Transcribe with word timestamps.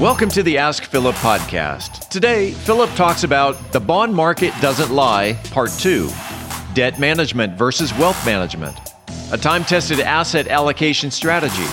Welcome 0.00 0.30
to 0.30 0.42
the 0.42 0.56
Ask 0.56 0.84
Philip 0.84 1.14
podcast. 1.16 2.08
Today, 2.08 2.52
Philip 2.52 2.88
talks 2.94 3.22
about 3.22 3.70
The 3.70 3.80
Bond 3.80 4.14
Market 4.14 4.54
Doesn't 4.62 4.90
Lie, 4.90 5.34
Part 5.50 5.70
2 5.72 6.08
Debt 6.72 6.98
Management 6.98 7.58
versus 7.58 7.92
Wealth 7.92 8.24
Management, 8.24 8.78
a 9.30 9.36
time 9.36 9.62
tested 9.62 10.00
asset 10.00 10.48
allocation 10.48 11.10
strategy, 11.10 11.66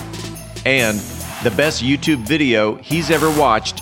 and 0.66 1.00
the 1.42 1.54
best 1.56 1.82
YouTube 1.82 2.28
video 2.28 2.76
he's 2.76 3.12
ever 3.12 3.32
watched 3.40 3.82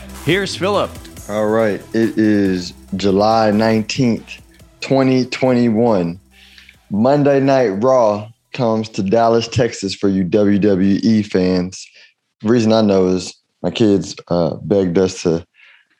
here's 0.25 0.55
Philip. 0.55 0.91
All 1.29 1.47
right. 1.47 1.81
It 1.93 2.17
is 2.17 2.73
July 2.95 3.51
19th, 3.53 4.41
2021. 4.81 6.19
Monday 6.89 7.39
Night 7.39 7.69
Raw 7.69 8.29
comes 8.53 8.89
to 8.89 9.03
Dallas, 9.03 9.47
Texas 9.47 9.95
for 9.95 10.09
you 10.09 10.25
WWE 10.25 11.25
fans. 11.25 11.87
The 12.41 12.49
reason 12.49 12.73
I 12.73 12.81
know 12.81 13.07
is 13.07 13.33
my 13.61 13.71
kids 13.71 14.15
uh, 14.27 14.55
begged 14.57 14.97
us 14.97 15.21
to 15.23 15.45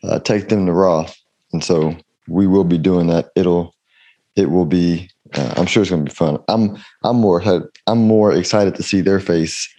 uh, 0.04 0.20
take 0.20 0.50
them 0.50 0.66
to 0.66 0.74
Raw. 0.74 1.10
And 1.54 1.64
so 1.64 1.96
we 2.28 2.48
will 2.48 2.64
be 2.64 2.78
doing 2.78 3.08
that. 3.08 3.30
It'll, 3.36 3.74
it 4.36 4.52
will 4.52 4.66
be, 4.66 5.10
uh, 5.34 5.54
I'm 5.58 5.66
sure 5.66 5.82
it's 5.82 5.92
going 5.92 6.06
to 6.06 6.10
be 6.10 6.16
fun. 6.16 6.38
I'm, 6.48 6.78
I'm 7.04 7.18
more, 7.18 7.42
I'm 7.88 8.00
more 8.00 8.34
excited 8.34 8.76
to 8.76 8.84
see 8.84 9.02
their 9.02 9.20
face 9.20 9.74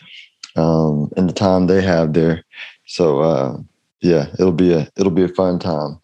um, 0.56 1.10
and 1.16 1.28
the 1.28 1.34
time 1.34 1.66
they 1.66 1.82
have 1.82 2.12
there. 2.12 2.44
So 2.86 3.20
uh, 3.20 3.56
yeah, 4.02 4.26
it'll 4.34 4.52
be 4.52 4.72
a 4.72 4.88
it'll 4.96 5.12
be 5.12 5.22
a 5.22 5.28
fun 5.28 5.58
time. 5.58 5.98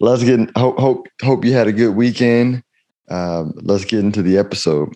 Let's 0.00 0.24
get 0.24 0.40
hope 0.56 0.78
hope 0.78 1.06
hope 1.22 1.44
you 1.44 1.52
had 1.52 1.68
a 1.68 1.72
good 1.72 1.94
weekend. 1.94 2.62
Um, 3.10 3.52
let's 3.56 3.84
get 3.84 4.00
into 4.00 4.22
the 4.22 4.38
episode, 4.38 4.94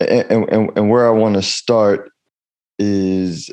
and 0.00 0.30
and, 0.30 0.70
and 0.76 0.90
where 0.90 1.06
I 1.06 1.10
want 1.10 1.36
to 1.36 1.42
start 1.42 2.10
is 2.78 3.50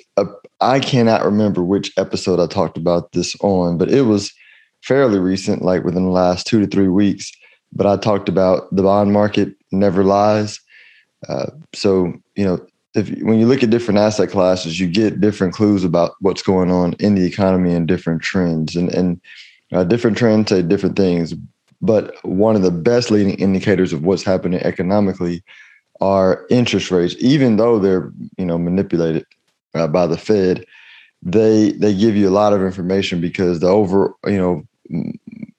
I 0.60 0.80
cannot 0.80 1.24
remember 1.24 1.64
which 1.64 1.94
episode 1.98 2.40
I 2.40 2.48
talked 2.48 2.78
about 2.78 3.12
this 3.14 3.36
on, 3.40 3.78
but 3.78 3.90
it 3.90 4.02
was 4.02 4.34
fairly 4.82 5.20
recent, 5.20 5.62
like 5.62 5.84
within 5.84 6.04
the 6.04 6.12
last 6.12 6.46
two 6.48 6.60
to 6.60 6.68
three 6.68 6.90
weeks. 6.90 7.32
But 7.72 7.86
I 7.86 7.98
talked 7.98 8.30
about 8.30 8.74
the 8.76 8.84
bond 8.84 9.14
market 9.14 9.54
never 9.72 10.04
lies. 10.04 10.60
Uh, 11.30 11.52
so 11.74 12.14
you 12.36 12.46
know 12.46 12.66
if 12.96 13.10
when 13.22 13.40
you 13.40 13.48
look 13.48 13.64
at 13.64 13.70
different 13.70 14.00
asset 14.00 14.30
classes, 14.30 14.80
you 14.80 14.88
get 14.88 15.22
different 15.22 15.54
clues 15.54 15.84
about 15.84 16.16
what's 16.20 16.44
going 16.44 16.72
on 16.72 16.94
in 16.94 17.16
the 17.16 17.26
economy 17.26 17.74
and 17.74 17.88
different 17.88 18.22
trends, 18.22 18.76
and 18.76 18.94
and 18.94 19.22
uh, 19.74 19.84
different 19.84 20.18
trends 20.18 20.50
say 20.50 20.62
different 20.62 20.96
things. 20.96 21.34
But 21.82 22.16
one 22.24 22.56
of 22.56 22.62
the 22.62 22.72
best 22.72 23.12
leading 23.12 23.36
indicators 23.36 23.92
of 23.94 24.04
what's 24.04 24.24
happening 24.24 24.62
economically 24.62 25.44
are 26.00 26.46
interest 26.50 26.92
rates, 26.92 27.16
even 27.20 27.58
though 27.58 27.80
they're 27.80 28.12
you 28.38 28.46
know 28.46 28.58
manipulated 28.58 29.26
uh, 29.74 29.88
by 29.88 30.08
the 30.08 30.18
Fed. 30.18 30.66
They 31.26 31.72
they 31.72 31.96
give 31.96 32.16
you 32.18 32.28
a 32.28 32.32
lot 32.32 32.54
of 32.54 32.62
information 32.62 33.22
because 33.22 33.60
the 33.60 33.68
over 33.68 34.14
you 34.26 34.38
know 34.38 35.14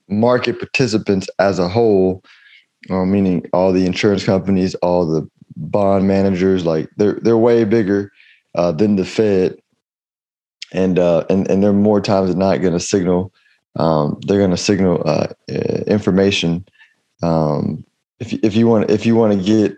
market 0.09 0.59
participants 0.59 1.29
as 1.39 1.59
a 1.59 1.69
whole, 1.69 2.23
uh, 2.91 3.05
meaning 3.05 3.47
all 3.53 3.73
the 3.73 3.87
insurance 3.87 4.25
companies, 4.25 4.75
all 4.77 5.07
the 5.07 5.29
bond 5.57 6.09
managers 6.09 6.65
like 6.65 6.89
they're 6.97 7.19
they're 7.23 7.39
way 7.39 7.65
bigger 7.65 8.13
uh, 8.55 8.73
than 8.73 8.97
the 8.97 9.05
Fed, 9.05 9.57
and 10.73 10.99
uh, 10.99 11.25
and 11.31 11.49
and 11.51 11.63
they're 11.63 11.73
more 11.73 12.01
times 12.01 12.31
than 12.31 12.39
not 12.39 12.61
going 12.61 12.73
to 12.73 12.81
signal. 12.81 13.33
Um, 13.77 14.21
they're 14.27 14.39
going 14.39 14.51
to 14.51 14.57
signal 14.57 15.03
uh, 15.05 15.29
information. 15.87 16.65
Um, 17.23 17.85
if 18.21 18.33
if 18.33 18.55
you 18.55 18.67
want 18.67 18.91
if 18.91 19.07
you 19.07 19.17
want 19.17 19.33
to 19.33 19.45
get, 19.45 19.77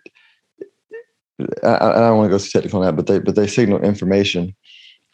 I, 1.62 1.76
I 1.76 2.00
don't 2.00 2.18
want 2.18 2.30
to 2.30 2.36
go 2.36 2.38
too 2.38 2.50
technical 2.50 2.80
on 2.80 2.86
that, 2.86 2.96
but 2.96 3.06
they 3.06 3.18
but 3.18 3.34
they 3.34 3.46
signal 3.46 3.82
information, 3.82 4.54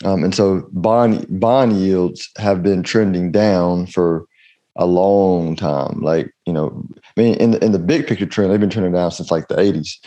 um, 0.05 0.25
and 0.25 0.35
so 0.35 0.69
bond 0.73 1.27
bond 1.41 1.79
yields 1.81 2.29
have 2.39 2.63
been 2.63 2.83
trending 2.83 3.31
down 3.31 3.87
for 3.87 4.27
a 4.77 4.87
long 4.87 5.55
time. 5.57 6.01
Like 6.01 6.33
you 6.47 6.53
know, 6.53 6.85
I 7.17 7.21
mean, 7.21 7.35
in 7.35 7.51
the, 7.53 7.65
in 7.65 7.73
the 7.73 7.79
big 7.79 8.07
picture 8.07 8.27
trend, 8.27 8.51
they've 8.51 8.61
been 8.61 8.71
trending 8.71 8.93
down 8.93 9.11
since 9.11 9.31
like 9.31 9.49
the 9.49 9.57
'80s. 9.57 9.99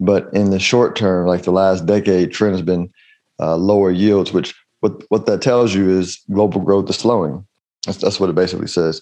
But 0.00 0.32
in 0.32 0.50
the 0.50 0.58
short 0.58 0.96
term, 0.96 1.26
like 1.26 1.42
the 1.42 1.50
last 1.50 1.86
decade, 1.86 2.32
trend 2.32 2.54
has 2.54 2.62
been 2.62 2.92
uh, 3.40 3.56
lower 3.56 3.90
yields, 3.90 4.32
which 4.32 4.54
what 4.80 5.02
what 5.08 5.26
that 5.26 5.42
tells 5.42 5.74
you 5.74 5.90
is 5.90 6.20
global 6.30 6.60
growth 6.60 6.88
is 6.88 6.96
slowing. 6.96 7.46
That's 7.86 7.98
that's 7.98 8.20
what 8.20 8.30
it 8.30 8.36
basically 8.36 8.68
says. 8.68 9.00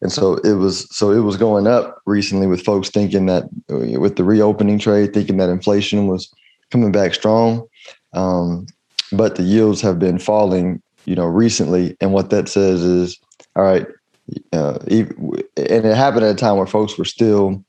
And 0.00 0.12
so 0.12 0.34
it 0.36 0.54
was 0.54 0.86
so 0.94 1.10
it 1.10 1.20
was 1.20 1.36
going 1.36 1.66
up 1.66 2.00
recently 2.06 2.46
with 2.46 2.64
folks 2.64 2.88
thinking 2.88 3.26
that 3.26 3.44
uh, 3.70 4.00
with 4.00 4.16
the 4.16 4.24
reopening 4.24 4.78
trade, 4.78 5.12
thinking 5.12 5.38
that 5.38 5.50
inflation 5.50 6.06
was 6.06 6.32
coming 6.70 6.92
back 6.92 7.14
strong. 7.14 7.66
Um, 8.12 8.66
but 9.12 9.36
the 9.36 9.42
yields 9.42 9.80
have 9.80 9.98
been 9.98 10.18
falling, 10.18 10.80
you 11.04 11.16
know, 11.16 11.26
recently. 11.26 11.96
And 12.00 12.12
what 12.12 12.30
that 12.30 12.48
says 12.48 12.82
is, 12.82 13.18
all 13.56 13.64
right, 13.64 13.86
uh, 14.52 14.78
and 14.86 15.44
it 15.56 15.96
happened 15.96 16.24
at 16.24 16.32
a 16.32 16.38
time 16.38 16.56
where 16.56 16.66
folks 16.66 16.96
were 16.96 17.04
still 17.04 17.64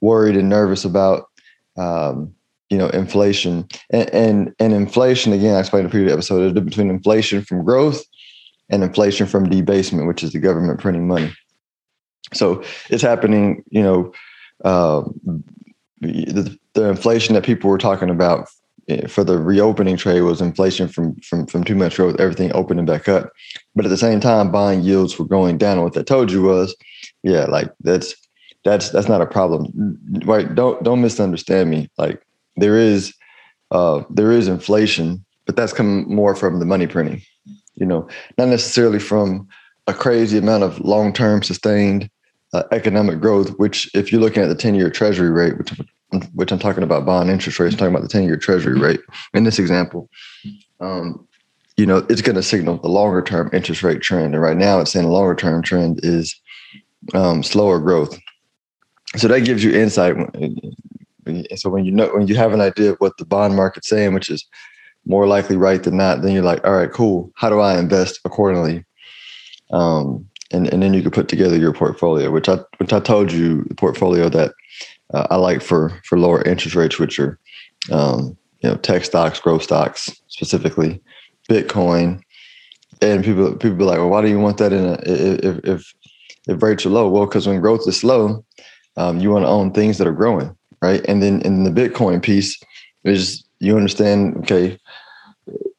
worried 0.00 0.36
and 0.36 0.48
nervous 0.48 0.84
about 0.84 1.29
um, 1.80 2.34
you 2.68 2.78
know, 2.78 2.88
inflation 2.90 3.66
and, 3.90 4.10
and, 4.10 4.54
and 4.60 4.72
inflation. 4.72 5.32
Again, 5.32 5.56
I 5.56 5.60
explained 5.60 5.84
in 5.84 5.86
the 5.88 5.90
previous 5.90 6.12
episode. 6.12 6.54
The 6.54 6.60
between 6.60 6.90
inflation 6.90 7.42
from 7.42 7.64
growth 7.64 8.04
and 8.68 8.84
inflation 8.84 9.26
from 9.26 9.48
debasement, 9.48 10.06
which 10.06 10.22
is 10.22 10.32
the 10.32 10.38
government 10.38 10.80
printing 10.80 11.08
money. 11.08 11.32
So 12.32 12.62
it's 12.90 13.02
happening. 13.02 13.64
You 13.70 13.82
know, 13.82 14.12
uh, 14.64 15.02
the, 16.00 16.56
the 16.74 16.88
inflation 16.88 17.34
that 17.34 17.44
people 17.44 17.68
were 17.68 17.78
talking 17.78 18.10
about 18.10 18.48
eh, 18.88 19.08
for 19.08 19.24
the 19.24 19.38
reopening 19.38 19.96
trade 19.96 20.20
was 20.20 20.40
inflation 20.40 20.86
from 20.86 21.16
from 21.16 21.46
from 21.46 21.64
too 21.64 21.74
much 21.74 21.96
growth, 21.96 22.20
everything 22.20 22.52
opening 22.52 22.86
back 22.86 23.08
up. 23.08 23.32
But 23.74 23.84
at 23.84 23.88
the 23.88 23.96
same 23.96 24.20
time, 24.20 24.52
bond 24.52 24.84
yields 24.84 25.18
were 25.18 25.24
going 25.24 25.58
down. 25.58 25.78
And 25.78 25.82
what 25.82 25.94
that 25.94 26.06
told 26.06 26.30
you 26.30 26.42
was, 26.42 26.76
yeah, 27.24 27.46
like 27.46 27.72
that's 27.80 28.14
that's 28.64 28.90
that's 28.90 29.08
not 29.08 29.20
a 29.20 29.26
problem. 29.26 29.98
Right 30.24 30.54
don't 30.54 30.82
don't 30.82 31.00
misunderstand 31.00 31.70
me. 31.70 31.88
Like 31.98 32.22
there 32.56 32.76
is 32.76 33.14
uh 33.70 34.02
there 34.10 34.32
is 34.32 34.48
inflation 34.48 35.24
but 35.46 35.56
that's 35.56 35.72
coming 35.72 36.12
more 36.14 36.34
from 36.36 36.60
the 36.60 36.66
money 36.66 36.86
printing 36.86 37.22
you 37.80 37.86
know? 37.86 38.08
Not 38.38 38.48
necessarily 38.48 38.98
from 38.98 39.48
a 39.86 39.94
crazy 39.94 40.38
amount 40.38 40.62
of 40.62 40.78
long-term 40.80 41.42
sustained 41.42 42.08
uh, 42.52 42.64
economic 42.72 43.20
growth 43.20 43.50
which 43.58 43.90
if 43.94 44.12
you're 44.12 44.20
looking 44.20 44.42
at 44.42 44.48
the 44.48 44.54
10-year 44.54 44.90
treasury 44.90 45.30
rate 45.30 45.56
which 45.58 45.72
which 46.34 46.50
I'm 46.50 46.58
talking 46.58 46.82
about 46.82 47.06
bond 47.06 47.30
interest 47.30 47.60
rates 47.60 47.74
I'm 47.74 47.78
talking 47.78 47.94
about 47.94 48.08
the 48.08 48.18
10-year 48.18 48.36
treasury 48.36 48.78
rate. 48.78 49.00
In 49.34 49.44
this 49.44 49.58
example 49.58 50.08
um 50.80 51.26
you 51.76 51.86
know 51.86 52.04
it's 52.10 52.22
going 52.22 52.36
to 52.36 52.42
signal 52.42 52.78
the 52.78 52.88
longer 52.88 53.22
term 53.22 53.50
interest 53.52 53.82
rate 53.82 54.02
trend. 54.02 54.34
And 54.34 54.42
right 54.42 54.56
now 54.56 54.80
it's 54.80 54.92
saying 54.92 55.06
the 55.06 55.12
longer 55.12 55.34
term 55.34 55.62
trend 55.62 56.00
is 56.02 56.38
um, 57.14 57.42
slower 57.42 57.78
growth 57.78 58.18
so 59.16 59.28
that 59.28 59.40
gives 59.40 59.64
you 59.64 59.72
insight. 59.72 60.16
So 61.56 61.70
when 61.70 61.84
you 61.84 61.92
know 61.92 62.08
when 62.08 62.28
you 62.28 62.36
have 62.36 62.52
an 62.52 62.60
idea 62.60 62.92
of 62.92 62.98
what 62.98 63.16
the 63.18 63.24
bond 63.24 63.56
market's 63.56 63.88
saying, 63.88 64.14
which 64.14 64.30
is 64.30 64.46
more 65.06 65.26
likely 65.26 65.56
right 65.56 65.82
than 65.82 65.96
not, 65.96 66.22
then 66.22 66.32
you're 66.32 66.42
like, 66.42 66.64
all 66.66 66.74
right, 66.74 66.90
cool. 66.90 67.32
How 67.34 67.48
do 67.48 67.60
I 67.60 67.78
invest 67.78 68.20
accordingly? 68.24 68.84
Um, 69.72 70.28
and 70.52 70.66
and 70.72 70.82
then 70.82 70.94
you 70.94 71.02
can 71.02 71.10
put 71.10 71.28
together 71.28 71.56
your 71.56 71.72
portfolio, 71.72 72.30
which 72.30 72.48
I 72.48 72.58
which 72.78 72.92
I 72.92 73.00
told 73.00 73.32
you 73.32 73.64
the 73.64 73.74
portfolio 73.74 74.28
that 74.28 74.52
uh, 75.14 75.26
I 75.30 75.36
like 75.36 75.62
for 75.62 76.00
for 76.04 76.18
lower 76.18 76.42
interest 76.42 76.76
rates, 76.76 76.98
which 76.98 77.18
are 77.18 77.38
um, 77.90 78.36
you 78.60 78.70
know 78.70 78.76
tech 78.76 79.04
stocks, 79.04 79.40
growth 79.40 79.62
stocks 79.62 80.10
specifically, 80.28 81.00
Bitcoin, 81.48 82.20
and 83.00 83.24
people 83.24 83.54
people 83.56 83.76
be 83.76 83.84
like, 83.84 83.98
well, 83.98 84.10
why 84.10 84.22
do 84.22 84.28
you 84.28 84.40
want 84.40 84.58
that 84.58 84.72
in 84.72 84.84
a 84.84 84.98
if 85.04 85.58
if 85.64 85.94
if 86.48 86.62
rates 86.62 86.84
are 86.86 86.90
low? 86.90 87.08
Well, 87.08 87.26
because 87.26 87.46
when 87.46 87.60
growth 87.60 87.86
is 87.86 88.00
slow, 88.00 88.44
um, 88.96 89.20
you 89.20 89.30
want 89.30 89.44
to 89.44 89.48
own 89.48 89.72
things 89.72 89.98
that 89.98 90.06
are 90.06 90.12
growing, 90.12 90.54
right? 90.82 91.04
And 91.06 91.22
then 91.22 91.40
in 91.42 91.64
the 91.64 91.70
Bitcoin 91.70 92.22
piece 92.22 92.58
is 93.04 93.44
you 93.58 93.76
understand, 93.76 94.36
okay, 94.38 94.78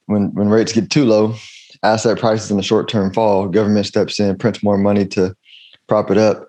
when 0.05 0.33
when 0.33 0.49
rates 0.49 0.73
get 0.73 0.89
too 0.89 1.05
low, 1.05 1.35
asset 1.83 2.19
prices 2.19 2.51
in 2.51 2.57
the 2.57 2.63
short 2.63 2.87
term 2.89 3.13
fall, 3.13 3.47
government 3.47 3.85
steps 3.85 4.19
in, 4.19 4.37
prints 4.37 4.63
more 4.63 4.77
money 4.77 5.05
to 5.07 5.35
prop 5.87 6.11
it 6.11 6.17
up. 6.17 6.47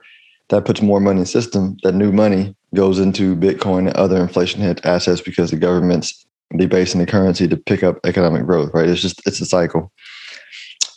That 0.48 0.66
puts 0.66 0.82
more 0.82 1.00
money 1.00 1.18
in 1.18 1.22
the 1.22 1.26
system. 1.26 1.76
That 1.82 1.94
new 1.94 2.12
money 2.12 2.54
goes 2.74 2.98
into 2.98 3.36
Bitcoin 3.36 3.86
and 3.88 3.96
other 3.96 4.20
inflation 4.20 4.60
hit 4.60 4.84
assets 4.84 5.20
because 5.20 5.50
the 5.50 5.56
government's 5.56 6.26
debasing 6.58 7.00
the 7.00 7.06
currency 7.06 7.48
to 7.48 7.56
pick 7.56 7.82
up 7.82 7.98
economic 8.04 8.44
growth, 8.44 8.70
right? 8.74 8.88
It's 8.88 9.00
just 9.00 9.26
it's 9.26 9.40
a 9.40 9.46
cycle. 9.46 9.90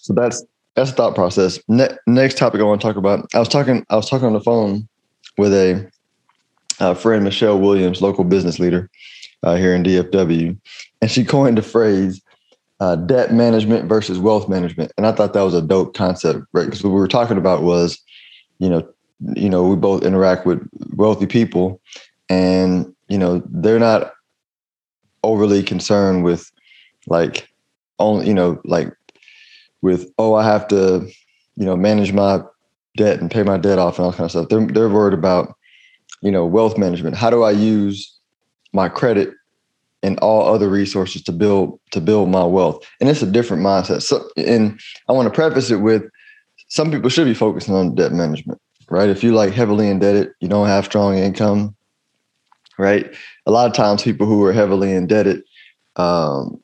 So 0.01 0.13
that's 0.13 0.44
that's 0.75 0.91
the 0.91 0.97
thought 0.97 1.15
process. 1.15 1.59
Ne- 1.69 1.95
next 2.06 2.38
topic 2.38 2.59
I 2.59 2.63
want 2.63 2.81
to 2.81 2.88
talk 2.88 2.97
about. 2.97 3.27
I 3.33 3.39
was 3.39 3.47
talking. 3.47 3.85
I 3.89 3.95
was 3.95 4.09
talking 4.09 4.27
on 4.27 4.33
the 4.33 4.41
phone 4.41 4.88
with 5.38 5.54
a, 5.54 5.90
a 6.80 6.96
friend, 6.96 7.24
Michelle 7.24 7.60
Williams, 7.60 8.02
local 8.02 8.24
business 8.24 8.60
leader 8.60 8.90
uh, 9.44 9.56
here 9.56 9.76
in 9.76 9.84
DFW, 9.84 10.58
and 11.02 11.12
she 11.12 11.24
coined 11.24 11.58
the 11.58 11.62
phrase 11.62 12.22
uh, 12.80 12.96
"debt 12.96 13.34
management 13.34 13.88
versus 13.88 14.20
wealth 14.20 14.50
management," 14.50 14.92
and 14.98 15.06
I 15.06 15.12
thought 15.12 15.34
that 15.34 15.42
was 15.42 15.54
a 15.54 15.62
dope 15.62 15.94
concept, 15.94 16.46
right? 16.54 16.66
Because 16.66 16.84
what 16.84 16.92
we 16.92 17.00
were 17.00 17.08
talking 17.08 17.38
about 17.38 17.64
was, 17.64 18.00
you 18.60 18.70
know, 18.70 18.88
you 19.36 19.50
know, 19.50 19.64
we 19.64 19.76
both 19.76 20.04
interact 20.04 20.46
with 20.46 20.68
wealthy 20.96 21.26
people, 21.26 21.80
and 22.30 22.94
you 23.08 23.18
know, 23.18 23.42
they're 23.50 23.80
not 23.80 24.14
overly 25.24 25.64
concerned 25.64 26.24
with 26.24 26.52
like 27.08 27.50
only 28.00 28.28
you 28.28 28.34
know 28.34 28.62
like 28.64 28.94
with 29.82 30.12
oh 30.18 30.36
I 30.36 30.44
have 30.46 30.68
to 30.70 31.10
you 31.56 31.66
know 31.66 31.76
manage 31.76 32.14
my 32.14 32.42
debt 32.95 33.19
and 33.19 33.31
pay 33.31 33.44
my 33.44 33.57
debt 33.57 33.80
off 33.80 33.97
and 33.97 34.06
all 34.06 34.12
kind 34.12 34.25
of 34.25 34.31
stuff. 34.31 34.50
They're 34.50 34.65
they're 34.68 34.89
worried 34.89 35.13
about 35.13 35.56
you 36.21 36.31
know 36.31 36.45
wealth 36.45 36.77
management. 36.77 37.15
How 37.15 37.30
do 37.30 37.44
I 37.44 37.51
use 37.51 38.18
my 38.74 38.89
credit 38.89 39.33
and 40.03 40.19
all 40.19 40.53
other 40.53 40.69
resources 40.69 41.21
to 41.24 41.31
build 41.31 41.80
to 41.92 42.01
build 42.01 42.30
my 42.30 42.44
wealth? 42.44 42.86
And 43.00 43.09
it's 43.09 43.21
a 43.21 43.31
different 43.31 43.63
mindset. 43.63 44.01
So 44.01 44.27
and 44.38 44.80
I 45.09 45.13
want 45.13 45.27
to 45.27 45.33
preface 45.33 45.71
it 45.71 45.77
with 45.77 46.03
some 46.68 46.92
people 46.92 47.09
should 47.09 47.25
be 47.25 47.33
focusing 47.33 47.75
on 47.75 47.95
debt 47.95 48.12
management, 48.12 48.59
right? 48.89 49.09
If 49.09 49.24
you 49.24 49.33
like 49.33 49.53
heavily 49.53 49.89
indebted, 49.89 50.31
you 50.39 50.48
don't 50.48 50.68
have 50.68 50.86
strong 50.86 51.18
income, 51.18 51.75
right? 52.77 53.13
A 53.45 53.51
lot 53.51 53.68
of 53.68 53.74
times 53.74 54.01
people 54.01 54.25
who 54.25 54.44
are 54.44 54.53
heavily 54.53 54.91
indebted 54.91 55.44
um, 55.98 56.59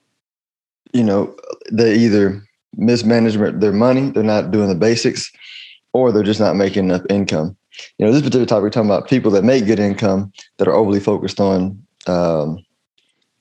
you 0.93 1.03
know, 1.03 1.35
they 1.71 1.95
either 1.95 2.43
mismanagement 2.75 3.59
their 3.61 3.71
money, 3.71 4.09
they're 4.09 4.23
not 4.23 4.51
doing 4.51 4.69
the 4.69 4.75
basics, 4.75 5.31
or 5.93 6.11
they're 6.11 6.23
just 6.23 6.39
not 6.39 6.55
making 6.55 6.85
enough 6.85 7.05
income. 7.09 7.55
You 7.97 8.05
know, 8.05 8.11
this 8.11 8.21
particular 8.21 8.45
topic, 8.45 8.63
we're 8.63 8.69
talking 8.69 8.89
about 8.89 9.09
people 9.09 9.31
that 9.31 9.43
make 9.43 9.65
good 9.65 9.79
income 9.79 10.31
that 10.57 10.67
are 10.67 10.75
overly 10.75 10.99
focused 10.99 11.39
on, 11.39 11.81
um, 12.07 12.63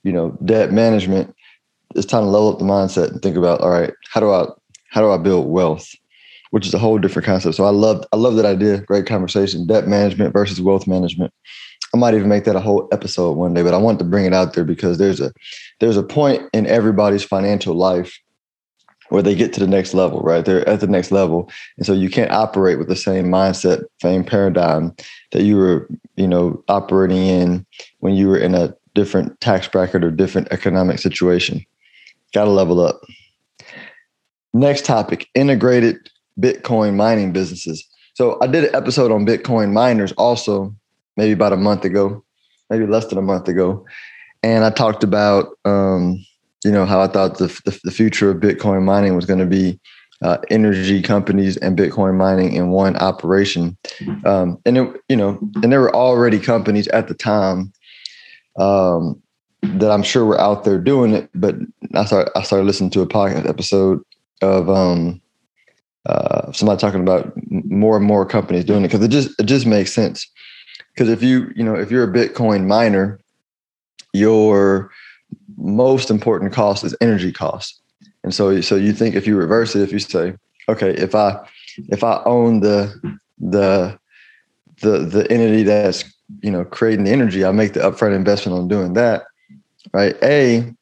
you 0.02 0.12
know, 0.12 0.37
debt 0.44 0.73
management. 0.73 1.35
It's 1.94 2.06
time 2.06 2.25
to 2.25 2.31
level 2.31 2.52
up 2.52 2.58
the 2.58 2.64
mindset 2.64 3.11
and 3.11 3.20
think 3.20 3.37
about, 3.37 3.61
all 3.61 3.70
right, 3.70 3.93
how 4.08 4.20
do 4.20 4.31
I 4.31 4.47
how 4.91 5.00
do 5.00 5.11
I 5.11 5.19
build 5.19 5.49
wealth? 5.49 5.88
Which 6.50 6.67
is 6.67 6.75
a 6.75 6.79
whole 6.79 6.99
different 6.99 7.26
concept. 7.26 7.56
So 7.56 7.64
I 7.64 7.70
love 7.70 8.05
I 8.12 8.17
love 8.17 8.37
that 8.37 8.44
idea. 8.44 8.81
Great 8.82 9.06
conversation. 9.06 9.67
Debt 9.67 9.88
management 9.88 10.32
versus 10.32 10.61
wealth 10.61 10.87
management. 10.87 11.32
I 11.93 11.96
might 11.96 12.14
even 12.14 12.29
make 12.29 12.44
that 12.44 12.56
a 12.56 12.61
whole 12.61 12.88
episode 12.93 13.32
one 13.32 13.53
day, 13.53 13.62
but 13.62 13.75
I 13.75 13.79
want 13.79 13.99
to 13.99 14.05
bring 14.05 14.25
it 14.25 14.32
out 14.32 14.55
there 14.55 14.64
because 14.64 14.99
there's 14.99 15.20
a 15.20 15.32
there's 15.81 15.96
a 15.96 16.03
point 16.03 16.49
in 16.53 16.67
everybody's 16.67 17.25
financial 17.25 17.75
life 17.75 18.17
where 19.10 19.22
they 19.22 19.34
get 19.34 19.52
to 19.52 19.60
the 19.60 19.66
next 19.66 19.94
level, 19.94 20.20
right? 20.20 20.44
They're 20.44 20.68
at 20.68 20.80
the 20.80 20.86
next 20.86 21.12
level. 21.12 21.50
And 21.76 21.86
so 21.86 21.92
you 21.92 22.08
can't 22.08 22.30
operate 22.30 22.78
with 22.78 22.88
the 22.88 22.96
same 22.96 23.26
mindset, 23.26 23.84
same 24.00 24.24
paradigm 24.24 24.94
that 25.32 25.42
you 25.42 25.56
were, 25.56 25.88
you 26.16 26.26
know, 26.26 26.62
operating 26.68 27.18
in 27.18 27.66
when 27.98 28.14
you 28.14 28.28
were 28.28 28.38
in 28.38 28.54
a 28.54 28.74
different 28.94 29.38
tax 29.40 29.68
bracket 29.68 30.02
or 30.02 30.10
different 30.10 30.48
economic 30.50 30.98
situation. 30.98 31.64
Got 32.32 32.44
to 32.44 32.50
level 32.50 32.80
up. 32.80 33.00
Next 34.52 34.84
topic 34.84 35.28
integrated 35.34 35.96
Bitcoin 36.40 36.94
mining 36.94 37.32
businesses. 37.32 37.86
So 38.14 38.38
I 38.40 38.46
did 38.46 38.64
an 38.64 38.74
episode 38.74 39.12
on 39.12 39.26
Bitcoin 39.26 39.72
miners 39.72 40.12
also 40.12 40.74
maybe 41.16 41.32
about 41.32 41.52
a 41.52 41.56
month 41.56 41.84
ago, 41.84 42.24
maybe 42.70 42.86
less 42.86 43.06
than 43.06 43.18
a 43.18 43.22
month 43.22 43.48
ago, 43.48 43.84
and 44.42 44.64
I 44.64 44.70
talked 44.70 45.04
about 45.04 45.48
um, 45.64 46.24
you 46.64 46.70
know 46.70 46.86
how 46.86 47.00
I 47.00 47.06
thought 47.06 47.38
the 47.38 47.46
the, 47.64 47.78
the 47.84 47.90
future 47.90 48.30
of 48.30 48.38
Bitcoin 48.38 48.82
mining 48.82 49.16
was 49.16 49.26
going 49.26 49.40
to 49.40 49.46
be 49.46 49.80
uh, 50.22 50.38
energy 50.50 51.00
companies 51.00 51.56
and 51.58 51.78
Bitcoin 51.78 52.16
mining 52.16 52.52
in 52.52 52.70
one 52.70 52.96
operation, 52.96 53.76
um, 54.24 54.58
and 54.66 54.78
it, 54.78 55.00
you 55.08 55.16
know, 55.16 55.38
and 55.62 55.72
there 55.72 55.80
were 55.80 55.94
already 55.94 56.38
companies 56.38 56.88
at 56.88 57.08
the 57.08 57.14
time 57.14 57.72
um, 58.58 59.20
that 59.62 59.90
I'm 59.90 60.02
sure 60.02 60.24
were 60.24 60.40
out 60.40 60.64
there 60.64 60.78
doing 60.78 61.14
it, 61.14 61.30
but 61.34 61.56
I 61.94 62.04
started 62.04 62.30
I 62.36 62.42
started 62.42 62.64
listening 62.64 62.90
to 62.90 63.02
a 63.02 63.06
podcast 63.06 63.48
episode 63.48 64.02
of 64.42 64.68
um, 64.68 65.20
uh, 66.06 66.52
somebody 66.52 66.80
talking 66.80 67.00
about 67.00 67.32
more 67.50 67.96
and 67.96 68.06
more 68.06 68.24
companies 68.26 68.64
doing 68.64 68.84
it 68.84 68.88
because 68.88 69.04
it 69.04 69.10
just 69.10 69.38
it 69.38 69.44
just 69.44 69.66
makes 69.66 69.92
sense. 69.92 70.30
Because 70.94 71.08
if 71.08 71.22
you 71.22 71.50
you 71.54 71.64
know 71.64 71.74
if 71.74 71.90
you're 71.90 72.04
a 72.04 72.12
bitcoin 72.12 72.66
miner 72.66 73.20
your 74.12 74.90
most 75.60 76.10
important 76.10 76.52
cost 76.52 76.84
is 76.84 76.96
energy 77.00 77.32
cost. 77.32 77.80
And 78.24 78.34
so 78.34 78.60
so 78.60 78.76
you 78.76 78.92
think 78.92 79.14
if 79.14 79.26
you 79.26 79.36
reverse 79.36 79.74
it 79.74 79.82
if 79.82 79.92
you 79.92 79.98
say 79.98 80.34
okay 80.68 80.90
if 80.90 81.14
i 81.14 81.38
if 81.88 82.04
i 82.04 82.20
own 82.26 82.60
the 82.60 82.94
the 83.38 83.98
the 84.82 84.98
the 84.98 85.30
entity 85.30 85.62
that's 85.62 86.04
you 86.42 86.50
know 86.50 86.64
creating 86.64 87.04
the 87.04 87.10
energy 87.10 87.44
i 87.44 87.50
make 87.50 87.72
the 87.72 87.80
upfront 87.80 88.14
investment 88.14 88.58
on 88.58 88.68
doing 88.68 88.92
that 88.92 89.24
right? 89.92 90.16
A 90.22 90.72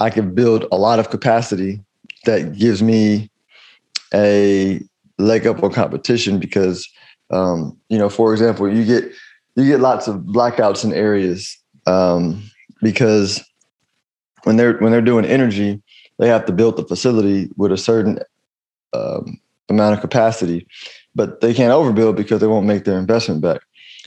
i 0.00 0.10
can 0.10 0.34
build 0.34 0.64
a 0.72 0.76
lot 0.76 0.98
of 0.98 1.10
capacity 1.10 1.80
that 2.24 2.56
gives 2.56 2.82
me 2.82 3.30
a 4.14 4.80
leg 5.18 5.46
up 5.46 5.62
on 5.62 5.72
competition 5.72 6.38
because 6.38 6.88
um, 7.30 7.76
you 7.88 7.98
know 7.98 8.08
for 8.08 8.32
example 8.32 8.72
you 8.72 8.84
get 8.84 9.04
you 9.56 9.66
get 9.66 9.80
lots 9.80 10.08
of 10.08 10.16
blackouts 10.22 10.84
in 10.84 10.94
areas 10.94 11.58
um, 11.86 12.42
because 12.82 13.44
when 14.44 14.56
they're 14.56 14.76
when 14.78 14.92
they're 14.92 15.00
doing 15.00 15.24
energy, 15.24 15.80
they 16.18 16.28
have 16.28 16.46
to 16.46 16.52
build 16.52 16.76
the 16.76 16.84
facility 16.84 17.48
with 17.56 17.72
a 17.72 17.76
certain 17.76 18.18
um, 18.92 19.40
amount 19.68 19.94
of 19.94 20.00
capacity, 20.00 20.66
but 21.14 21.40
they 21.40 21.54
can't 21.54 21.72
overbuild 21.72 22.16
because 22.16 22.40
they 22.40 22.46
won't 22.46 22.66
make 22.66 22.84
their 22.84 22.98
investment 22.98 23.40
back. 23.40 23.60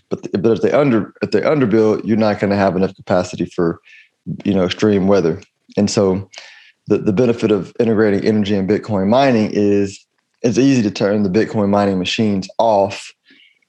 But 0.10 0.28
but 0.42 0.52
if 0.52 0.62
they 0.62 0.72
under 0.72 1.14
if 1.22 1.32
they 1.32 1.42
underbuild, 1.42 2.06
you're 2.06 2.18
not 2.18 2.40
going 2.40 2.52
to 2.52 2.58
have 2.58 2.76
enough 2.76 2.96
capacity 2.96 3.46
for 3.46 3.80
you 4.44 4.54
know 4.54 4.66
extreme 4.66 5.08
weather. 5.08 5.42
And 5.78 5.90
so 5.90 6.30
the 6.88 6.98
the 6.98 7.14
benefit 7.14 7.52
of 7.52 7.74
integrating 7.80 8.26
energy 8.26 8.56
and 8.56 8.70
Bitcoin 8.70 9.08
mining 9.08 9.50
is 9.54 10.06
it's 10.42 10.58
easy 10.58 10.82
to 10.84 10.92
turn 10.92 11.24
the 11.24 11.30
Bitcoin 11.30 11.70
mining 11.70 12.00
machines 12.00 12.50
off 12.60 13.14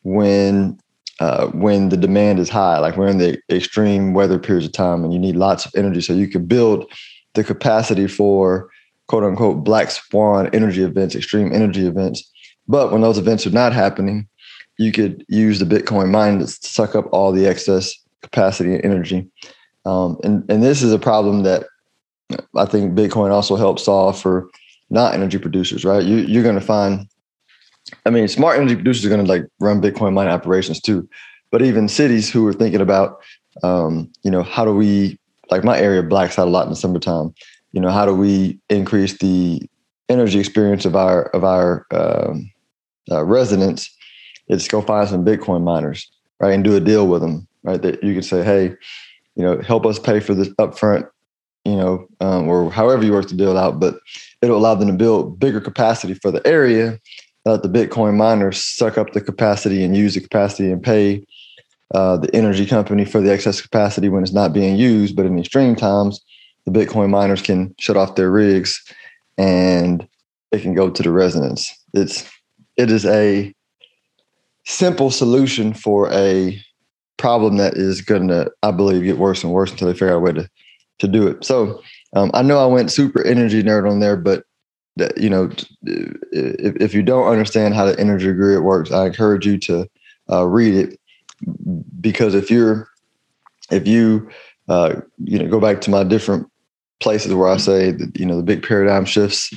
when 0.02 0.78
uh, 1.20 1.46
when 1.48 1.88
the 1.88 1.96
demand 1.96 2.38
is 2.38 2.48
high, 2.48 2.78
like 2.78 2.96
we're 2.96 3.08
in 3.08 3.18
the 3.18 3.40
extreme 3.50 4.14
weather 4.14 4.38
periods 4.38 4.66
of 4.66 4.72
time 4.72 5.04
and 5.04 5.12
you 5.12 5.18
need 5.18 5.36
lots 5.36 5.64
of 5.64 5.72
energy. 5.76 6.00
So 6.00 6.12
you 6.12 6.28
can 6.28 6.46
build 6.46 6.90
the 7.34 7.44
capacity 7.44 8.06
for 8.06 8.70
quote 9.06 9.24
unquote 9.24 9.64
black 9.64 9.90
swan 9.90 10.48
energy 10.52 10.82
events, 10.82 11.14
extreme 11.14 11.52
energy 11.52 11.86
events. 11.86 12.30
But 12.66 12.90
when 12.90 13.02
those 13.02 13.18
events 13.18 13.46
are 13.46 13.50
not 13.50 13.72
happening, 13.72 14.26
you 14.78 14.90
could 14.90 15.24
use 15.28 15.58
the 15.58 15.64
Bitcoin 15.64 16.10
mine 16.10 16.38
to 16.40 16.46
suck 16.46 16.94
up 16.94 17.06
all 17.12 17.30
the 17.30 17.46
excess 17.46 17.94
capacity 18.22 18.74
and 18.74 18.84
energy. 18.84 19.28
Um, 19.84 20.18
and, 20.24 20.50
and 20.50 20.62
this 20.62 20.82
is 20.82 20.92
a 20.92 20.98
problem 20.98 21.42
that 21.42 21.66
I 22.56 22.64
think 22.64 22.94
Bitcoin 22.98 23.30
also 23.30 23.56
helps 23.56 23.84
solve 23.84 24.20
for 24.20 24.48
not 24.90 25.14
energy 25.14 25.38
producers, 25.38 25.84
right? 25.84 26.02
You, 26.02 26.16
you're 26.16 26.42
going 26.42 26.54
to 26.58 26.60
find 26.60 27.06
I 28.06 28.10
mean, 28.10 28.28
smart 28.28 28.58
energy 28.58 28.74
producers 28.74 29.06
are 29.06 29.08
going 29.08 29.24
to 29.24 29.30
like 29.30 29.46
run 29.60 29.80
Bitcoin 29.80 30.12
mining 30.12 30.32
operations 30.32 30.80
too. 30.80 31.08
But 31.50 31.62
even 31.62 31.88
cities 31.88 32.30
who 32.30 32.46
are 32.46 32.52
thinking 32.52 32.80
about, 32.80 33.22
um, 33.62 34.10
you 34.22 34.30
know, 34.30 34.42
how 34.42 34.64
do 34.64 34.74
we, 34.74 35.18
like 35.50 35.64
my 35.64 35.78
area 35.78 36.02
blacks 36.02 36.38
out 36.38 36.48
a 36.48 36.50
lot 36.50 36.64
in 36.64 36.70
the 36.70 36.76
summertime. 36.76 37.34
You 37.72 37.80
know, 37.80 37.90
how 37.90 38.06
do 38.06 38.14
we 38.14 38.58
increase 38.68 39.18
the 39.18 39.62
energy 40.08 40.38
experience 40.38 40.84
of 40.84 40.96
our 40.96 41.24
of 41.26 41.44
our 41.44 41.86
um, 41.90 42.50
uh, 43.10 43.24
residents? 43.24 43.94
It's 44.48 44.68
go 44.68 44.80
find 44.80 45.08
some 45.08 45.24
Bitcoin 45.24 45.62
miners, 45.62 46.10
right, 46.40 46.52
and 46.52 46.64
do 46.64 46.76
a 46.76 46.80
deal 46.80 47.06
with 47.06 47.20
them, 47.20 47.46
right? 47.62 47.80
That 47.80 48.02
you 48.02 48.14
could 48.14 48.24
say, 48.24 48.42
hey, 48.42 48.74
you 49.34 49.42
know, 49.42 49.60
help 49.60 49.86
us 49.86 49.98
pay 49.98 50.20
for 50.20 50.34
this 50.34 50.48
upfront, 50.50 51.08
you 51.64 51.76
know, 51.76 52.06
um, 52.20 52.48
or 52.48 52.70
however 52.70 53.04
you 53.04 53.12
work 53.12 53.28
the 53.28 53.34
deal 53.34 53.56
out, 53.56 53.80
but 53.80 53.96
it'll 54.42 54.58
allow 54.58 54.74
them 54.74 54.88
to 54.88 54.94
build 54.94 55.38
bigger 55.40 55.60
capacity 55.60 56.14
for 56.14 56.30
the 56.30 56.46
area 56.46 57.00
let 57.44 57.62
the 57.62 57.68
Bitcoin 57.68 58.16
miners 58.16 58.62
suck 58.62 58.96
up 58.96 59.12
the 59.12 59.20
capacity 59.20 59.84
and 59.84 59.96
use 59.96 60.14
the 60.14 60.20
capacity 60.20 60.70
and 60.70 60.82
pay 60.82 61.24
uh, 61.94 62.16
the 62.16 62.34
energy 62.34 62.66
company 62.66 63.04
for 63.04 63.20
the 63.20 63.32
excess 63.32 63.60
capacity 63.60 64.08
when 64.08 64.22
it's 64.22 64.32
not 64.32 64.52
being 64.52 64.76
used. 64.76 65.14
But 65.14 65.26
in 65.26 65.38
extreme 65.38 65.76
times, 65.76 66.20
the 66.64 66.72
Bitcoin 66.72 67.10
miners 67.10 67.42
can 67.42 67.74
shut 67.78 67.96
off 67.96 68.14
their 68.14 68.30
rigs 68.30 68.82
and 69.36 70.06
it 70.52 70.62
can 70.62 70.74
go 70.74 70.88
to 70.90 71.02
the 71.02 71.10
residents. 71.10 71.72
It's 71.92 72.28
it 72.76 72.90
is 72.90 73.04
a 73.04 73.54
simple 74.64 75.10
solution 75.10 75.74
for 75.74 76.10
a 76.12 76.60
problem 77.16 77.58
that 77.58 77.74
is 77.74 78.00
going 78.00 78.28
to, 78.28 78.50
I 78.62 78.70
believe, 78.70 79.04
get 79.04 79.18
worse 79.18 79.44
and 79.44 79.52
worse 79.52 79.70
until 79.70 79.88
they 79.88 79.94
figure 79.94 80.10
out 80.10 80.16
a 80.16 80.20
way 80.20 80.32
to 80.32 80.48
to 81.00 81.08
do 81.08 81.26
it. 81.26 81.44
So 81.44 81.82
um, 82.14 82.30
I 82.34 82.42
know 82.42 82.58
I 82.58 82.66
went 82.66 82.92
super 82.92 83.22
energy 83.24 83.62
nerd 83.62 83.90
on 83.90 84.00
there, 84.00 84.16
but 84.16 84.44
that 84.96 85.16
you 85.18 85.28
know 85.28 85.50
if, 85.82 86.76
if 86.76 86.94
you 86.94 87.02
don't 87.02 87.28
understand 87.28 87.74
how 87.74 87.84
the 87.84 87.98
energy 87.98 88.32
grid 88.32 88.62
works 88.62 88.92
i 88.92 89.06
encourage 89.06 89.46
you 89.46 89.58
to 89.58 89.88
uh, 90.30 90.44
read 90.44 90.74
it 90.74 91.00
because 92.00 92.34
if 92.34 92.50
you're 92.50 92.88
if 93.70 93.86
you 93.86 94.28
uh, 94.68 95.00
you 95.24 95.38
know 95.38 95.48
go 95.48 95.60
back 95.60 95.80
to 95.80 95.90
my 95.90 96.04
different 96.04 96.46
places 97.00 97.34
where 97.34 97.48
i 97.48 97.56
say 97.56 97.90
that 97.90 98.18
you 98.18 98.24
know 98.24 98.36
the 98.36 98.42
big 98.42 98.62
paradigm 98.62 99.04
shifts 99.04 99.52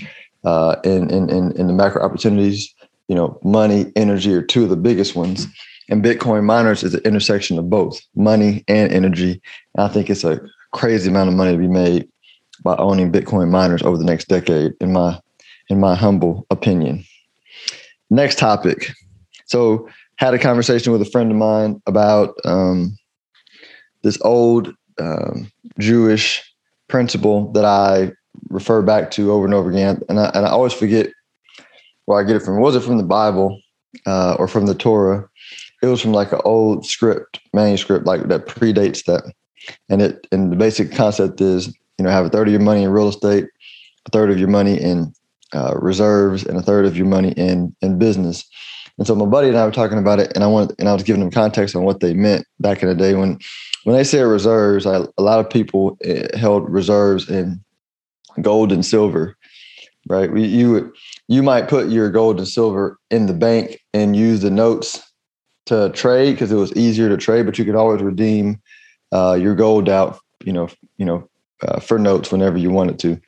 uh, 0.48 0.80
in, 0.84 1.10
in, 1.10 1.30
in, 1.58 1.68
the 1.68 1.74
macro 1.74 2.02
opportunities. 2.02 2.74
You 3.08 3.16
know, 3.16 3.40
money, 3.44 3.92
energy 3.96 4.34
are 4.34 4.42
two 4.42 4.64
of 4.64 4.70
the 4.70 4.78
biggest 4.78 5.16
ones. 5.16 5.46
And 5.90 6.04
Bitcoin 6.04 6.44
miners 6.44 6.84
is 6.84 6.94
an 6.94 7.02
intersection 7.04 7.58
of 7.58 7.70
both 7.70 8.02
money 8.16 8.64
and 8.68 8.92
energy. 8.92 9.42
And 9.76 9.86
I 9.86 9.88
think 9.88 10.10
it's 10.10 10.24
a 10.24 10.42
crazy 10.74 11.10
amount 11.10 11.30
of 11.30 11.36
money 11.36 11.54
to 11.54 11.58
be 11.58 11.68
made 11.68 12.08
by 12.64 12.76
owning 12.78 13.12
Bitcoin 13.12 13.50
miners 13.50 13.82
over 13.82 13.98
the 13.98 14.04
next 14.04 14.28
decade, 14.28 14.74
in 14.82 14.92
my 14.92 15.20
in 15.70 15.80
my 15.80 15.96
humble 15.96 16.46
opinion. 16.50 17.04
Next 18.10 18.38
topic. 18.38 18.94
So 19.46 19.88
had 20.18 20.34
a 20.34 20.40
conversation 20.40 20.92
with 20.92 21.02
a 21.02 21.06
friend 21.06 21.32
of 21.32 21.38
mine 21.38 21.82
about 21.86 22.36
um, 22.46 22.98
this 24.02 24.20
old 24.22 24.74
um, 25.00 25.52
Jewish 25.80 26.44
principle 26.88 27.52
that 27.52 27.66
I 27.66 28.12
refer 28.50 28.82
back 28.82 29.12
to 29.12 29.32
over 29.32 29.46
and 29.46 29.54
over 29.54 29.70
again, 29.70 30.02
and 30.10 30.20
I, 30.20 30.32
and 30.34 30.46
I 30.46 30.50
always 30.50 30.74
forget 30.74 31.08
where 32.06 32.20
I 32.20 32.24
get 32.24 32.38
it 32.38 32.44
from. 32.44 32.60
Was 32.60 32.76
it 32.76 32.84
from 32.84 32.98
the 32.98 33.04
Bible 33.04 33.60
uh, 34.06 34.36
or 34.40 34.48
from 34.48 34.66
the 34.66 34.76
Torah? 34.76 35.28
It 35.82 35.88
was 35.88 36.02
from 36.02 36.14
like 36.14 36.32
an 36.32 36.42
old 36.46 36.86
script, 36.86 37.40
manuscript, 37.54 38.06
like 38.06 38.28
that 38.28 38.48
predates 38.48 39.06
that. 39.06 39.32
And 39.90 40.02
it 40.02 40.28
and 40.32 40.52
the 40.52 40.56
basic 40.56 40.92
concept 40.92 41.42
is, 41.42 41.68
you 41.98 42.06
know, 42.06 42.10
have 42.10 42.26
a 42.26 42.30
third 42.30 42.48
of 42.48 42.54
your 42.54 42.62
money 42.62 42.84
in 42.84 42.90
real 42.90 43.10
estate, 43.10 43.46
a 44.06 44.10
third 44.12 44.32
of 44.32 44.40
your 44.40 44.48
money 44.48 44.80
in 44.80 45.14
uh, 45.54 45.76
reserves, 45.76 46.46
and 46.46 46.58
a 46.58 46.62
third 46.62 46.86
of 46.86 46.98
your 46.98 47.08
money 47.08 47.32
in 47.32 47.76
in 47.82 47.98
business. 47.98 48.48
And 48.98 49.06
so 49.06 49.16
my 49.16 49.26
buddy 49.26 49.50
and 49.50 49.58
I 49.58 49.66
were 49.66 49.72
talking 49.72 50.00
about 50.00 50.20
it, 50.20 50.32
and 50.34 50.44
I 50.44 50.48
wanted, 50.48 50.76
and 50.80 50.90
I 50.90 50.94
was 50.94 51.04
giving 51.04 51.22
them 51.22 51.32
context 51.32 51.76
on 51.76 51.84
what 51.84 52.00
they 52.00 52.14
meant 52.14 52.46
back 52.60 52.82
in 52.82 52.90
the 52.90 52.96
day 52.96 53.14
when, 53.14 53.38
when 53.84 53.96
they 53.96 54.04
say 54.04 54.22
reserves. 54.22 54.86
I, 54.86 55.02
a 55.18 55.22
lot 55.22 55.40
of 55.40 55.50
people 55.50 55.98
eh, 56.04 56.36
held 56.36 56.68
reserves 56.70 57.30
in 57.30 57.64
gold 58.42 58.72
and 58.72 58.86
silver, 58.86 59.38
right? 60.08 60.36
You 60.36 60.72
would, 60.72 60.92
you 61.28 61.44
might 61.44 61.68
put 61.68 61.90
your 61.90 62.10
gold 62.10 62.40
and 62.40 62.48
silver 62.48 62.98
in 63.12 63.28
the 63.28 63.34
bank 63.34 63.80
and 63.94 64.16
use 64.16 64.42
the 64.42 64.50
notes 64.50 65.02
to 65.68 65.90
trade 65.90 66.32
because 66.32 66.52
it 66.52 66.56
was 66.56 66.74
easier 66.74 67.10
to 67.10 67.18
trade, 67.18 67.46
but 67.46 67.60
you 67.60 67.66
could 67.66 67.76
always 67.76 68.02
redeem 68.02 68.60
uh, 69.12 69.38
your 69.40 69.54
gold 69.54 69.90
out, 69.90 70.20
you 70.44 70.54
know, 70.54 70.70
you 70.98 71.06
know, 71.06 71.30
uh, 71.62 71.80
for 71.80 72.00
notes 72.00 72.32
whenever 72.32 72.58
you 72.58 72.72
wanted 72.72 72.98
to. 73.00 73.20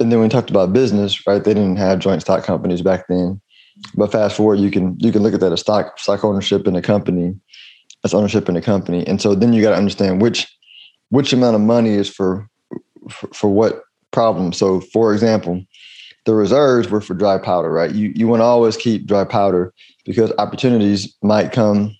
And 0.00 0.10
then 0.10 0.18
we 0.20 0.28
talked 0.28 0.50
about 0.50 0.72
business, 0.72 1.26
right? 1.26 1.44
They 1.44 1.52
didn't 1.52 1.76
have 1.76 1.98
joint 1.98 2.22
stock 2.22 2.42
companies 2.42 2.80
back 2.80 3.06
then. 3.08 3.40
But 3.94 4.10
fast 4.10 4.36
forward, 4.36 4.58
you 4.58 4.70
can 4.70 4.98
you 4.98 5.12
can 5.12 5.22
look 5.22 5.34
at 5.34 5.40
that 5.40 5.52
as 5.52 5.60
stock 5.60 5.98
stock 5.98 6.24
ownership 6.24 6.66
in 6.66 6.74
a 6.74 6.82
company. 6.82 7.34
That's 8.02 8.14
ownership 8.14 8.48
in 8.48 8.56
a 8.56 8.62
company, 8.62 9.06
and 9.06 9.20
so 9.20 9.34
then 9.34 9.52
you 9.52 9.62
got 9.62 9.70
to 9.70 9.76
understand 9.76 10.22
which 10.22 10.48
which 11.10 11.32
amount 11.32 11.54
of 11.54 11.60
money 11.60 11.90
is 11.90 12.08
for, 12.08 12.48
for 13.10 13.28
for 13.32 13.48
what 13.48 13.82
problem. 14.10 14.52
So, 14.52 14.80
for 14.80 15.12
example, 15.12 15.64
the 16.24 16.34
reserves 16.34 16.90
were 16.90 17.00
for 17.00 17.14
dry 17.14 17.38
powder, 17.38 17.70
right? 17.70 17.94
You 17.94 18.12
you 18.14 18.26
want 18.26 18.40
to 18.40 18.44
always 18.44 18.76
keep 18.76 19.06
dry 19.06 19.24
powder 19.24 19.72
because 20.04 20.32
opportunities 20.38 21.14
might 21.22 21.52
come 21.52 21.96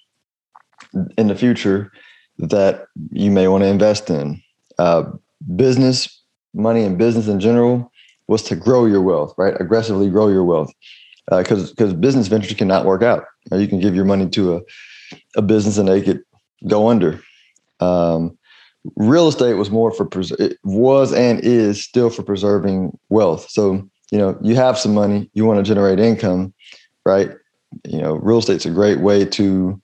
in 1.17 1.29
the 1.29 1.37
future 1.37 1.93
that 2.39 2.87
you 3.11 3.31
may 3.31 3.49
want 3.49 3.63
to 3.63 3.69
invest 3.69 4.11
in. 4.11 4.43
Uh, 4.79 5.05
business 5.57 6.21
money 6.55 6.83
and 6.83 6.99
business 6.99 7.29
in 7.29 7.41
general 7.41 7.90
was 8.31 8.45
to 8.45 8.55
grow 8.55 8.87
your 8.87 9.03
wealth, 9.03 9.35
right? 9.37 9.61
Aggressively 9.61 10.09
grow 10.09 10.29
your 10.29 10.45
wealth 10.45 10.73
because 11.29 11.65
uh, 11.65 11.73
because 11.73 11.93
business 11.93 12.29
ventures 12.29 12.57
cannot 12.57 12.87
work 12.87 13.03
out. 13.03 13.25
You 13.51 13.67
can 13.67 13.81
give 13.81 13.95
your 13.95 14.05
money 14.05 14.29
to 14.31 14.57
a 14.57 14.61
a 15.37 15.43
business 15.43 15.79
and 15.79 15.89
they 15.89 16.01
could 16.01 16.23
go 16.69 16.89
under. 16.89 17.21
Um, 17.81 18.39
real 18.95 19.27
estate 19.27 19.55
was 19.55 19.71
more 19.71 19.91
for 19.91 20.07
pres- 20.07 20.31
it 20.33 20.59
was 20.63 21.13
and 21.13 21.41
is 21.41 21.83
still 21.83 22.09
for 22.09 22.23
preserving 22.23 22.97
wealth. 23.09 23.51
So 23.51 23.89
you 24.13 24.19
know 24.19 24.39
you 24.43 24.55
have 24.55 24.79
some 24.79 24.95
money, 24.95 25.29
you 25.35 25.45
want 25.45 25.59
to 25.59 25.69
generate 25.69 25.99
income, 25.99 26.55
right? 27.05 27.31
You 27.85 28.01
know, 28.01 28.15
real 28.15 28.39
estate's 28.39 28.65
a 28.65 28.71
great 28.71 29.01
way 29.01 29.25
to 29.25 29.81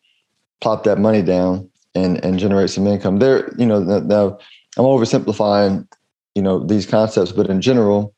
plop 0.60 0.84
that 0.84 0.98
money 0.98 1.22
down 1.22 1.68
and 1.96 2.24
and 2.24 2.38
generate 2.38 2.70
some 2.70 2.86
income. 2.86 3.18
There, 3.18 3.52
you 3.58 3.66
know, 3.66 3.80
now 3.80 4.38
I'm 4.76 4.84
oversimplifying, 4.84 5.88
you 6.36 6.42
know, 6.42 6.64
these 6.64 6.86
concepts, 6.86 7.32
but 7.32 7.50
in 7.50 7.60
general, 7.60 8.14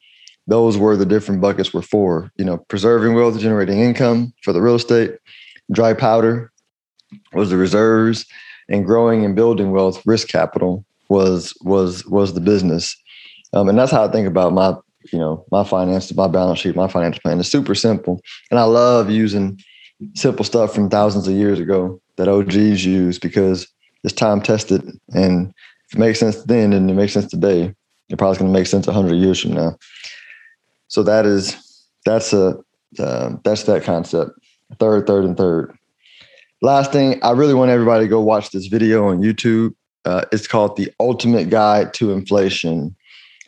those 0.48 0.78
were 0.78 0.96
the 0.96 1.06
different 1.06 1.40
buckets 1.40 1.72
were 1.72 1.82
for 1.82 2.32
you 2.36 2.44
know 2.44 2.58
preserving 2.68 3.14
wealth 3.14 3.38
generating 3.38 3.78
income 3.78 4.32
for 4.42 4.52
the 4.52 4.60
real 4.60 4.74
estate. 4.74 5.18
Dry 5.70 5.92
powder 5.92 6.50
was 7.34 7.50
the 7.50 7.56
reserves 7.56 8.26
and 8.68 8.84
growing 8.84 9.24
and 9.24 9.36
building 9.36 9.70
wealth 9.70 10.02
risk 10.04 10.28
capital 10.28 10.84
was 11.08 11.54
was 11.60 12.04
was 12.06 12.34
the 12.34 12.40
business. 12.40 12.96
Um, 13.52 13.68
and 13.68 13.78
that's 13.78 13.92
how 13.92 14.04
i 14.04 14.10
think 14.10 14.26
about 14.26 14.52
my 14.52 14.74
you 15.12 15.18
know 15.18 15.44
my 15.52 15.64
finances 15.64 16.16
my 16.16 16.26
balance 16.26 16.58
sheet 16.60 16.74
my 16.74 16.88
financial 16.88 17.20
plan. 17.20 17.38
It's 17.38 17.50
super 17.50 17.74
simple. 17.74 18.20
And 18.50 18.58
i 18.58 18.64
love 18.64 19.10
using 19.10 19.60
simple 20.14 20.44
stuff 20.44 20.74
from 20.74 20.88
thousands 20.88 21.28
of 21.28 21.34
years 21.34 21.60
ago 21.60 22.00
that 22.16 22.28
og's 22.28 22.56
use 22.86 23.18
because 23.18 23.68
it's 24.02 24.14
time 24.14 24.40
tested. 24.40 24.82
And 25.12 25.52
if 25.88 25.96
it 25.96 25.98
makes 25.98 26.20
sense 26.20 26.42
then 26.44 26.72
and 26.72 26.90
it 26.90 26.94
makes 26.94 27.12
sense 27.12 27.30
today 27.30 27.74
it 28.08 28.16
probably 28.16 28.38
going 28.38 28.50
to 28.50 28.58
make 28.58 28.66
sense 28.66 28.86
100 28.86 29.14
years 29.14 29.40
from 29.40 29.52
now 29.52 29.76
so 30.88 31.02
that 31.02 31.26
is 31.26 31.56
that's 32.04 32.32
a 32.32 32.58
uh, 32.98 33.36
that's 33.44 33.64
that 33.64 33.84
concept. 33.84 34.32
Third, 34.78 35.06
third, 35.06 35.24
and 35.24 35.36
third. 35.36 35.74
Last 36.60 36.92
thing, 36.92 37.20
I 37.22 37.30
really 37.30 37.54
want 37.54 37.70
everybody 37.70 38.04
to 38.04 38.08
go 38.08 38.20
watch 38.20 38.50
this 38.50 38.66
video 38.66 39.08
on 39.08 39.20
YouTube. 39.20 39.74
Uh, 40.04 40.24
it's 40.32 40.46
called 40.46 40.76
"The 40.76 40.90
Ultimate 40.98 41.50
Guide 41.50 41.94
to 41.94 42.12
Inflation." 42.12 42.96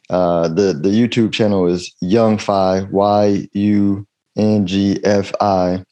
Uh, 0.09 0.49
the 0.49 0.73
the 0.73 0.91
YouTube 0.91 1.33
channel 1.33 1.67
is 1.67 1.95
Young 2.01 2.39
YoungFi 2.39 2.91
Y 2.91 3.49
U 3.53 4.07
N 4.37 4.67
G 4.67 5.01
F 5.05 5.33
I, 5.41 5.85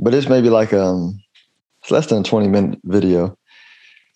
but 0.00 0.14
it's 0.14 0.28
maybe 0.28 0.50
like 0.50 0.72
um 0.72 1.20
it's 1.82 1.90
less 1.90 2.06
than 2.06 2.20
a 2.20 2.24
twenty 2.24 2.48
minute 2.48 2.78
video 2.84 3.36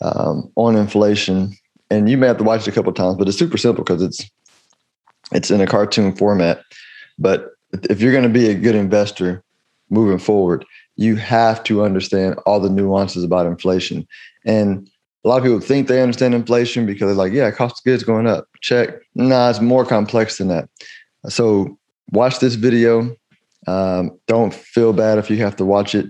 um, 0.02 0.50
on 0.56 0.76
inflation, 0.76 1.52
and 1.90 2.09
you 2.09 2.16
may 2.16 2.26
have 2.26 2.38
to 2.38 2.44
watch 2.44 2.62
it 2.62 2.68
a 2.68 2.73
couple 2.73 2.92
times, 2.92 3.16
but 3.16 3.28
it's 3.28 3.38
super 3.38 3.59
simple 3.59 3.85
because 3.85 4.02
it's 4.02 4.30
it's 5.33 5.50
in 5.50 5.61
a 5.61 5.66
cartoon 5.66 6.14
format. 6.14 6.62
But 7.19 7.50
if 7.90 8.00
you're 8.00 8.12
going 8.12 8.25
to 8.25 8.31
be 8.31 8.49
a 8.49 8.54
good 8.54 8.75
investor 8.75 9.43
moving 9.90 10.19
forward, 10.19 10.64
you 10.97 11.16
have 11.16 11.62
to 11.64 11.83
understand 11.83 12.37
all 12.47 12.61
the 12.61 12.71
nuances 12.71 13.25
about 13.25 13.47
inflation. 13.47 14.07
And 14.45 14.88
a 15.25 15.28
lot 15.28 15.38
of 15.38 15.45
people 15.45 15.61
think 15.61 15.88
they 15.88 16.02
understand 16.02 16.35
inflation 16.35 16.87
because 16.87 17.09
they're 17.09 17.14
like, 17.14 17.33
yeah, 17.33 17.50
cost 17.50 17.81
of 17.81 17.85
goods 17.85 18.04
going 18.04 18.26
up. 18.26 18.47
Check. 18.61 18.90
Nah, 19.14 19.50
it's 19.50 19.61
more 19.61 19.85
complex 19.85 20.38
than 20.38 20.49
that. 20.49 20.69
So 21.28 21.78
watch 22.12 22.38
this 22.38 22.54
video. 22.54 23.16
Um, 23.66 24.19
don't 24.26 24.52
feel 24.52 24.93
bad 24.93 25.19
if 25.19 25.31
you 25.31 25.38
have 25.38 25.57
to 25.57 25.64
watch 25.64 25.95
it 25.95 26.07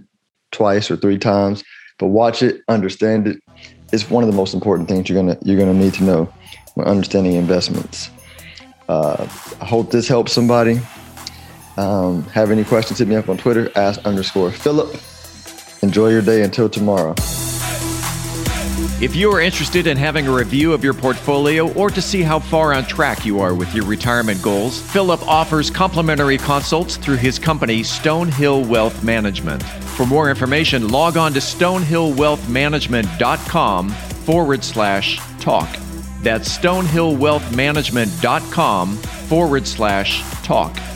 twice 0.51 0.91
or 0.91 0.97
three 0.97 1.19
times, 1.19 1.63
but 1.99 2.09
watch 2.09 2.43
it, 2.43 2.63
understand 2.69 3.29
it. 3.29 3.41
It's 3.93 4.11
one 4.11 4.25
of 4.25 4.31
the 4.31 4.37
most 4.37 4.55
important 4.55 4.89
things 4.89 5.09
you're 5.09 5.21
gonna 5.21 5.39
you're 5.43 5.59
gonna 5.59 5.75
need 5.75 5.95
to 5.95 6.05
know 6.05 6.33
when 6.75 6.87
understanding 6.87 7.35
investments. 7.35 8.11
Uh, 8.89 9.27
I 9.61 9.65
hope 9.65 9.91
this 9.91 10.09
helps 10.09 10.33
somebody. 10.33 10.81
Um, 11.77 12.23
have 12.25 12.51
any 12.51 12.65
questions, 12.65 12.99
hit 12.99 13.09
me 13.09 13.17
up 13.17 13.29
on 13.29 13.37
Twitter, 13.37 13.71
ask 13.75 14.01
underscore 14.05 14.53
Philip. 14.53 14.97
Enjoy 15.83 16.09
your 16.09 16.23
day 16.23 16.43
until 16.43 16.69
tomorrow. 16.69 17.15
If 19.01 19.17
you 19.17 19.33
are 19.33 19.41
interested 19.41 19.89
in 19.89 19.97
having 19.97 20.29
a 20.29 20.33
review 20.33 20.73
of 20.73 20.85
your 20.85 20.95
portfolio 20.95 21.73
or 21.75 21.91
to 21.91 22.01
see 22.01 22.23
how 22.23 22.39
far 22.39 22.73
on 22.73 22.85
track 22.85 23.27
you 23.27 23.41
are 23.41 23.55
with 23.55 23.75
your 23.75 23.85
retirement 23.85 24.41
goals, 24.41 24.81
Philip 24.81 25.21
offers 25.27 25.69
complimentary 25.69 26.39
consults 26.39 26.97
through 26.97 27.17
his 27.17 27.37
company, 27.39 27.83
Stonehill 27.83 28.67
Wealth 28.67 29.03
Management. 29.03 29.63
For 29.63 30.07
more 30.07 30.31
information, 30.31 30.89
log 30.89 31.17
on 31.17 31.33
to 31.33 31.41
stonehillwealthmanagement.com 31.41 33.91
forward 33.91 34.65
slash 34.65 35.21
talk. 35.41 35.84
That's 36.25 36.59
stonehillwealthmanagement.com 36.59 38.97
forward 38.97 39.67
slash 39.67 40.23
talk. 40.43 40.94